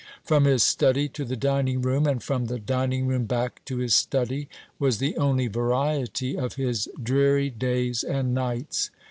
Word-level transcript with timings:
From 0.23 0.45
his 0.45 0.63
study 0.63 1.07
to 1.09 1.23
the 1.23 1.35
dining 1.35 1.83
room, 1.83 2.07
and 2.07 2.23
from 2.23 2.45
the 2.45 2.57
dining 2.57 3.05
room 3.05 3.25
back 3.25 3.63
to 3.65 3.77
his 3.77 3.93
study, 3.93 4.49
was 4.79 4.97
the 4.97 5.15
only 5.15 5.45
variety 5.47 6.35
of 6.35 6.55
his 6.55 6.89
dreary 7.03 7.51
days 7.51 8.01
and 8.03 8.33
nights. 8.33 8.89